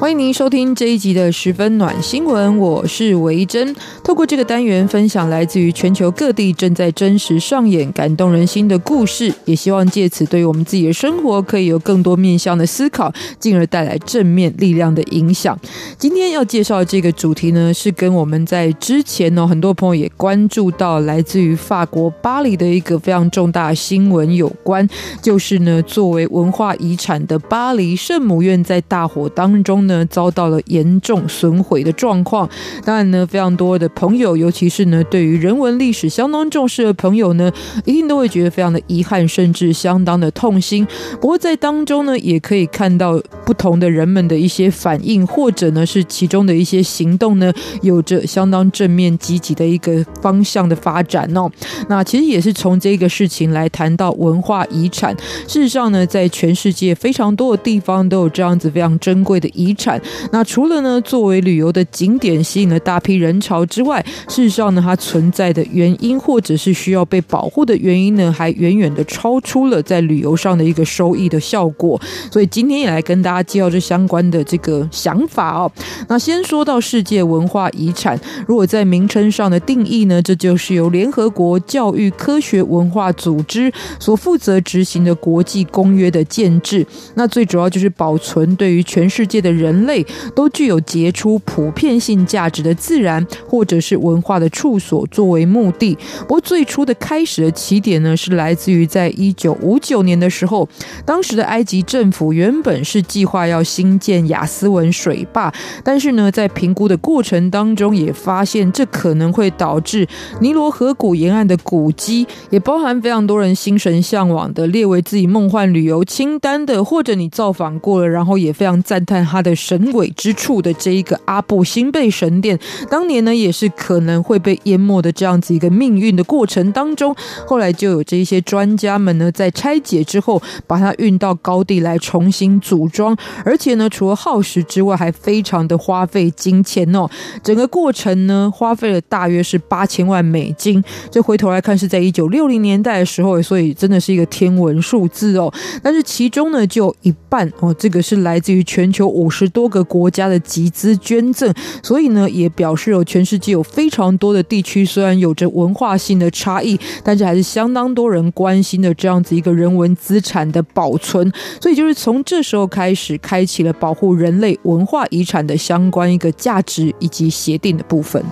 [0.00, 3.76] 欢迎您收听这一集的十分暖新闻，我是维珍。
[4.02, 15.56] 透过这个单元分享来自于全球各地正在真实上演、感动人心的故事，也希望借此对于我们自己的生活可以有更多面向的思考，进而带来正面力量的影响。
[15.98, 24.88] 今天要介绍的这个主题呢，是跟我们在之前呢，很多朋友也关注到来自于法国巴黎的一个非常重大新闻有关，
[25.20, 32.48] 就是呢，作为文化遗产的巴黎圣母院在大火当中呢，遭到了严重损毁的状况。
[32.82, 33.90] 当然呢，非常多的。
[33.90, 37.50] 朋友，尤其是呢，对于人文历史相当重视的朋友呢，
[37.84, 40.86] 一定都会觉得非常的遗憾，甚至相当的痛心。
[41.20, 51.50] 不过在当中呢，也可以看到不同的人们的一些反应，或者呢是其中的一些行动呢，有着相当正面积极的一个方向的发展哦。
[51.88, 55.14] 那其实也是从这个事情来谈到文化遗产。
[55.48, 60.00] 事实上呢，在全世界非常多的地方都有这样子非常珍贵的遗产。
[60.30, 71.98] 那除了呢，作为旅游的景点，吸引了大批人潮之外，事实上呢，它存在的原因，或者是需要被保护的原因呢，还远远的超出了在旅游上的一个收益的效果。
[72.30, 75.72] 所以今天也来跟大家介绍这相关的这个想法哦。
[76.08, 86.86] 那先说到世界文化遗产，如果在名称上的定义呢，这就是由联合国教育科学文化组织所负责执行的国际公约的建制。
[87.14, 93.80] 那最主要就是保存对于全世界的人人类都具有杰出普遍性价值的自然或者。
[93.80, 100.68] 是文化的处所作为目的，不过最初的开始的起点呢，是来自于在一九五九年的时候，
[101.06, 105.50] 当时的埃及政府原本是计划要兴建亚斯文水坝，
[105.82, 110.06] 但是呢，在评估的过程当中，也发现这可能会导致
[110.40, 123.70] 尼罗河谷沿岸的古迹，也包含非常多人心神向往的列为自己梦幻旅游清单的，或者你造访过了，然后也非常赞叹它的神鬼之处的这一个阿布辛贝神殿，当年呢也是。
[123.76, 127.14] 可能会被淹没的这样子一个命运的过程当中，
[127.46, 137.08] 后来就有这一些专家们呢，在拆解之后，把它运到高地来重新组装，而且呢，除了耗时之外，还非常的花费金钱哦。
[137.42, 140.82] 整个过程呢，花费了大约是八千万美金。
[141.10, 145.52] 这回头来看，是在一九六零年代的时候，所以真的是一个天文数字哦。
[145.82, 151.52] 但是其中呢，就有一半哦，这个是来自于全球五十多个国家的集资捐赠，
[151.82, 153.60] 所以呢，也表示有全世界有。
[153.70, 161.32] 非常多的地区，虽然有着文化性的差异，但是还是相当多人关心的这样子一个人文资产的保存。
[161.60, 168.22] 所以，就是从这时候开始，开启了保护人类文化遗产的相关一个价值以及协定的部分。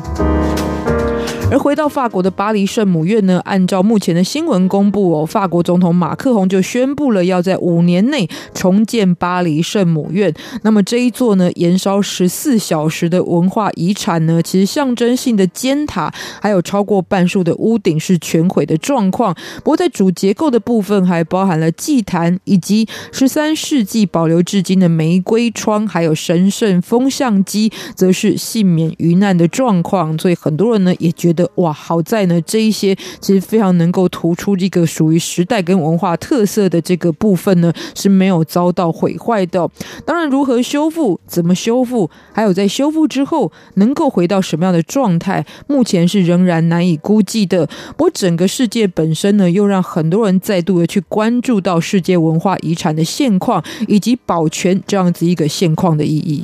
[1.50, 10.32] 而回到法国的巴黎圣母院呢，按照目前的新闻公布哦，法国总统马克宏就宣布了要在五年内重建巴黎圣母院。
[10.62, 19.34] 那么这一座呢，延烧十四小时的文化遗产呢，其实象征性的尖塔还有超过半数的屋顶是全毁的状况。
[19.64, 30.18] 不过在主结构的部分，还包含了祭坛以及十三世纪保留至今的玫瑰窗，还有神圣风向机，则是幸免于难的状况。
[30.18, 31.37] 所以很多人呢也觉得。
[31.38, 39.70] 的哇，好在呢，这一些其实非常能够突出这个属于时代跟文化特色的这个部分呢，是没有遭到毁坏的。
[40.04, 47.64] 当然，如何修复、怎么修复，还有在修复之后能够回到什么样的状态，目前是仍然难以估计的。
[47.96, 56.42] 不过，整个世界本身呢，又让很多人再度的去关注到世界文化遗产的现况，以及保全这样子一个现况的意义。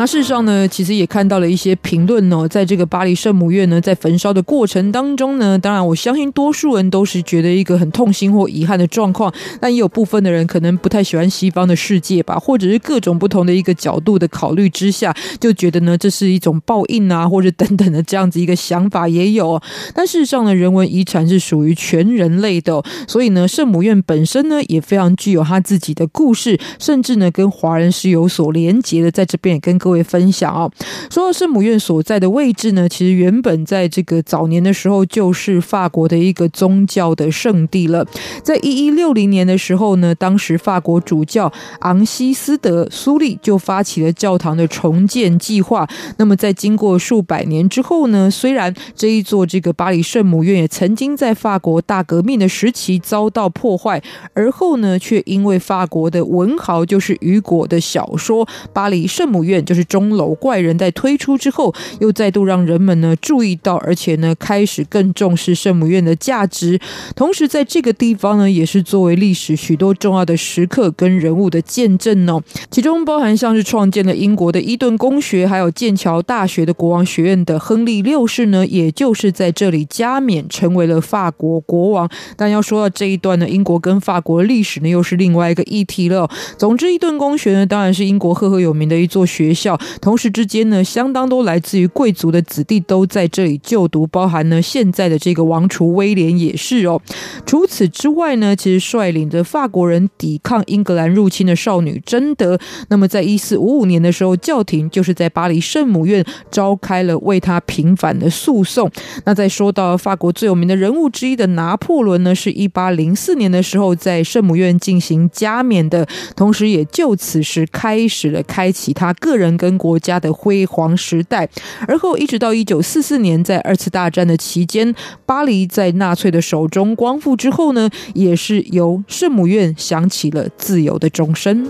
[0.00, 9.30] 那事实上呢，其实也看到了一些评论哦，在这个巴黎圣母院呢，在焚烧的过程当中呢，当然我相信多数人都是觉得一个很痛心或遗憾的状况，
[9.60, 19.60] 但也有部分的人可能不太喜欢西方的世界吧，或者是各种不同的一个角度的考虑之下，就觉得呢，这是一种报应啊，或者等等的这样子一个想法也有。
[19.94, 30.70] 但事实上呢，人文遗产是属于全人类的，所以呢，圣母院本身呢也非常具有他自己的故事，甚至呢跟华人是有所连结的，在这边也跟各各位分享啊。
[31.10, 38.06] 说到圣母院所在的位置呢，其实原本在这个早年的时候就是法国的一个宗教的圣地了。
[38.44, 45.88] 在一一六零年的时候呢，当时法国主教昂西斯德苏利就发起了教堂的重建计划。
[46.18, 54.00] 那么在经过数百年之后呢，虽然这一座这个巴黎圣母院也曾经在法国大革命的时期遭到破坏，
[54.34, 66.80] 而后呢，却因为法国的文豪就是雨果的小说《巴黎圣母院》就是钟楼怪人在推出之后，又再度让人们呢注意到，而且呢开始更重视圣母院的价值。
[67.14, 72.42] 同时，在这个地方呢，也是作为历史许多重要的时刻跟人物的见证哦。
[72.70, 82.08] 其中包含像是创建了英国的伊顿公学，还有剑桥大学的国王学院的亨利六世呢，也就是在这里加冕成为了法国国王。
[82.36, 86.28] 但要说到这一段呢，英国跟法国历史呢，又是另外一个议题了。
[86.56, 89.69] 总之，伊顿公学呢，当然是英国赫赫有名的一座学校，
[90.00, 97.00] 同时之间呢，相当多来自于贵族的子弟都在这里就读，包含呢现在的这个王储威廉也是哦。
[97.44, 102.58] 除此之外呢，其实率领着法国人抵抗英格兰入侵的少女贞德，
[102.88, 108.90] 那么在一四五五年的时候，教廷就是在巴黎圣母院召开了为他平反的诉讼。
[109.24, 116.06] 那再说到法国最有名的人物之一的拿破仑呢，是一八零四年的时候在圣母院进行加冕的，
[116.36, 121.46] 同时也就此时开始了开启他个人跟国家的辉煌时代。
[121.86, 124.94] 而后一直到一九四四年，在二次大战的期间，
[125.26, 131.68] 巴黎在纳粹的手中光复之后呢，也是由圣母院响起了自由的钟声。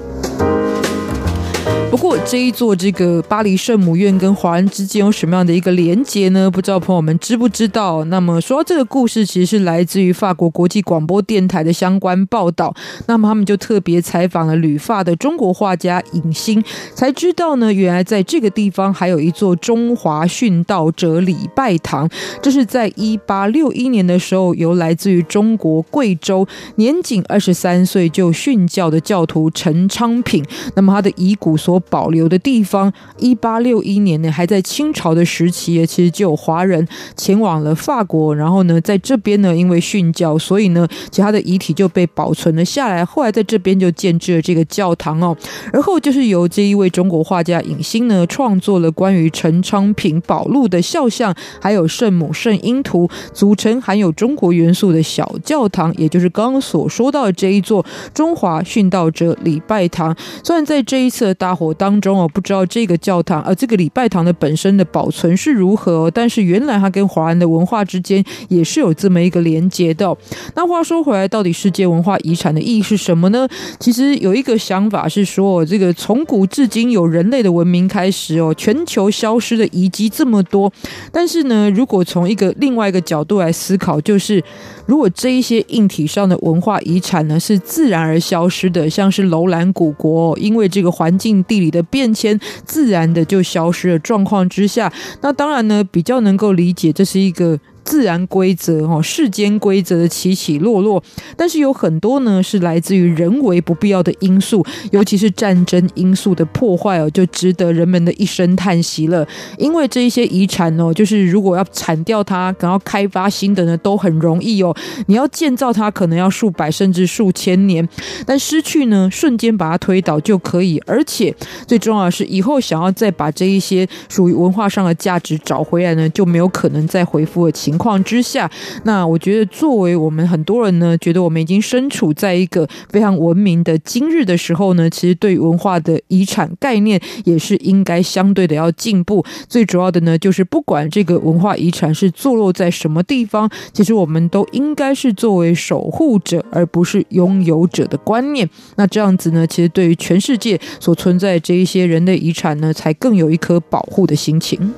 [1.91, 6.49] 不过这一座这个巴黎圣母院跟华人之间有什么样的一个连结呢？
[6.49, 8.05] 不知道朋友们知不知道？
[8.05, 12.73] 那么说到这个故事，其实是来自于法国国际广播电台的相关报道。
[13.07, 16.63] 那么他们就特别采访了旅法的中国画家尹昕，
[16.95, 22.09] 才知道呢，原来在这个地方还有一座中华殉道者礼拜堂。
[22.41, 26.47] 这是在一八六一年的时候，由来自于中国贵州
[26.77, 30.45] 年仅二十三岁就殉教的教徒陈昌平，
[30.77, 36.87] 那么他的遗骨所保留的地方，一八六一年呢，还在清朝的时期，其实就有华人
[37.17, 43.05] 前往了法国，然后呢，在这边呢，因为殉教，所以呢，其他的遗体就被保存了下来。
[43.05, 45.37] 后来在这边就建置了这个教堂哦。
[45.73, 60.15] 而后就是由这一位中国画家尹星呢，创作了关于陈昌平宝路的肖像，还有圣母圣婴图，组成含有中国元素的小教堂，也就是刚刚所说到的这一座中华殉道者礼拜堂。
[60.43, 70.17] 虽然在这一次的大火当中哦，不知道这个教堂呃，这个礼拜堂的本身的保存是如何，但是原来它跟华人的文化之间也是有这么一个连接的。
[70.55, 73.49] 那话说回来，到底世界文化遗产的意义是什么呢？
[73.79, 80.73] 其实有一个想法是说，这个从古至今有人类的文明开始哦，全球消失的遗迹这么多，
[81.13, 84.43] 但是呢，如果从一个另外一个角度来思考，就是
[84.87, 93.99] 如果这一些硬体上的文化遗产呢是自然而消失的，像是楼兰古国，因为这个环境地理的变迁，自然的就消失了。
[94.01, 97.61] 状况之下，那当然呢，比较能够理解，这是一个。
[97.91, 101.03] 自然规则哦，世间规则的起起落落，
[101.37, 109.27] 但是有很多呢是来自于人为不必要的因素，尤其是战争因素的破坏哦，就值得人们的一声叹息了。
[109.59, 114.73] 因为这一些遗产哦，就是如果要铲掉它，然后开发新的呢，都很容易哦。
[115.07, 117.87] 你要建造它，可能要数百甚至数千年，
[118.25, 120.81] 但失去呢，瞬间把它推倒就可以。
[120.87, 121.35] 而且
[121.67, 128.03] 最重要的是，以后想要再把这一些属于文化上的价值找回来呢，就没有可能再恢复的情况。
[128.03, 128.51] 之下，
[128.85, 139.25] 那我觉得作为我们很多人呢，觉得我们已经身处在一个非常文明的今日的时候呢，其实对于文化的遗产概念也是应该相对的要进步。
[139.49, 148.49] 最主要的呢，就是不管这个文化遗产是坐落在什么地方，其实我们都应该是作为守护者，而不是拥有者的观念。
[148.77, 154.73] 那这样子呢，其实对于全世界所存在这一些人类遗产呢，才更有一颗保护的心情。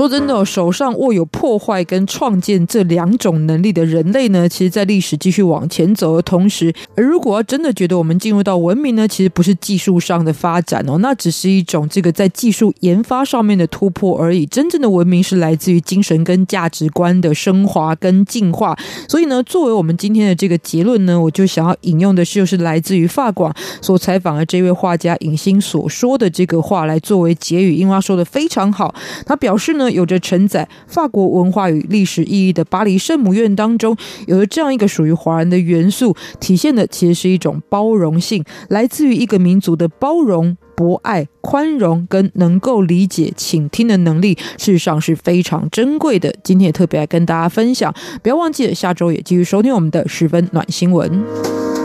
[0.00, 14.46] 说真的，手上握有破坏跟创建这两种能力的人类呢，其实，在历史继续往前走的同时，而如果要真的觉得我们进入到文明呢，其实不是技术上的发展哦，那只是一种这个在技术研发上面的突破而已。
[14.46, 18.74] 真正的文明是来自于精神跟价值观的升华跟进化。
[19.06, 27.74] 所以呢，作为我们今天的这个结论呢，我就想要引用的是，就是来自于法广所采访的这位画家尹星所说的这个话来作为结语。
[27.74, 28.94] 因为他说的非常好，
[29.26, 29.89] 他表示呢。
[29.90, 40.56] 有着承载法国文化与历史意义的巴黎圣母院当中，有着这样一个属于华人的元素，体现的其实是一种包容性，来自于一个民族的包容。
[40.76, 46.34] 博爱、宽容跟能够理解、倾听的能力，事实上是非常珍贵的。
[46.42, 51.79] 今天也特别来跟大家分享，不要忘记了，下周也继续收听我们的十分暖新闻。